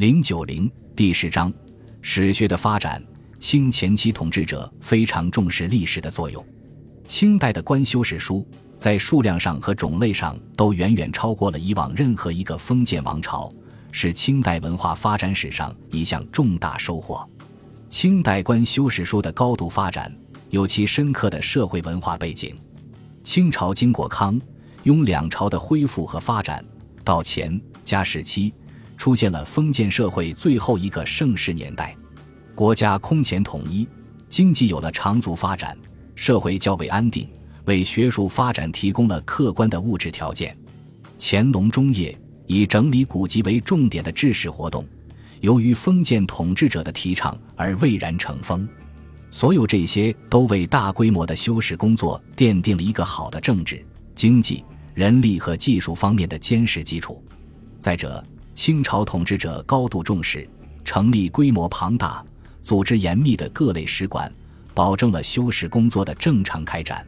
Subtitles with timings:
[0.00, 1.52] 零九零第十章，
[2.00, 3.04] 史学的发展。
[3.38, 6.42] 清前期统治者非常重视历史的作用。
[7.06, 13.52] 清代的官修史书在数量上和种类上都远远超过了以往任何一个封建王朝，
[13.92, 17.28] 是清代文化发展史上一项重大收获。
[17.90, 20.10] 清代官修史书的高度发展
[20.48, 22.56] 有其深刻的社会文化背景。
[23.22, 24.40] 清朝经过康、
[24.84, 26.64] 雍两朝的恢复和发展，
[27.04, 28.54] 到乾、嘉时期。
[29.00, 31.96] 出现了封建社会最后一个盛世年代，
[32.54, 33.88] 国家空前统一，
[34.28, 35.74] 经济有了长足发展，
[36.14, 37.26] 社会较为安定，
[37.64, 40.54] 为学术发展提供了客观的物质条件。
[41.18, 42.14] 乾隆中叶，
[42.46, 44.86] 以整理古籍为重点的治史活动，
[45.40, 48.68] 由于封建统治者的提倡而蔚然成风。
[49.30, 53.82] 所有这些都为大规模的修史工作奠定了一个好的政治、
[54.14, 54.62] 经济、
[54.92, 57.24] 人力和技术方面的坚实基础。
[57.78, 58.22] 再者，
[58.62, 60.46] 清朝统治者高度重视，
[60.84, 62.22] 成立规模庞大、
[62.60, 64.30] 组织严密的各类使馆，
[64.74, 67.02] 保证了修史工作的正常开展。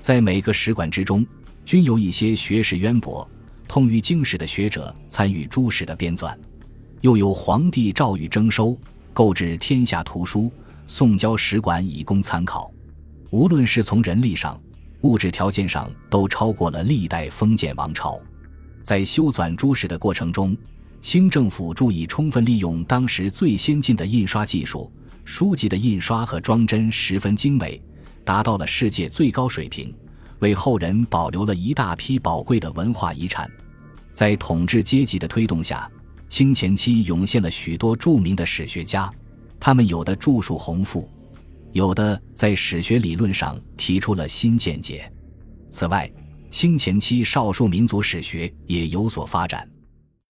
[0.00, 1.26] 在每个使馆之中，
[1.64, 3.28] 均有一些学识渊博、
[3.66, 6.32] 通于经史的学者参与诸史的编纂，
[7.00, 8.78] 又有皇帝诏谕征收，
[9.12, 10.48] 购置天下图书，
[10.86, 12.72] 送交使馆以供参考。
[13.30, 14.56] 无论是从人力上、
[15.00, 18.16] 物质条件上，都超过了历代封建王朝。
[18.84, 20.56] 在修纂诸史的过程中，
[21.04, 24.90] 清政府注意充分利用当时最先进的印刷技术，
[25.26, 27.78] 书籍的印刷和装帧十分精美，
[28.24, 29.94] 达到了世界最高水平，
[30.38, 33.46] 为后人保留了一大批宝贵的文化遗产。
[34.14, 35.86] 在统治阶级的推动下，
[36.30, 39.12] 清前期涌现了许多著名的史学家，
[39.60, 41.06] 他们有的著述宏富，
[41.72, 45.12] 有的在史学理论上提出了新见解。
[45.68, 46.10] 此外，
[46.48, 49.68] 清前期少数民族史学也有所发展。